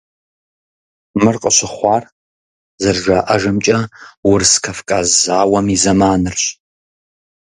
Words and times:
Мыр 1.21 1.35
къыщыхъуар, 1.41 2.03
зэрыжаӀэжымкӀэ, 2.81 3.79
Урыс-Кавказ 4.29 5.07
зауэм 5.23 5.67
и 5.75 5.77
зэманырщ. 5.81 6.41